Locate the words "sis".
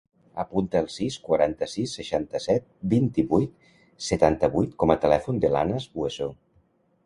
0.93-1.17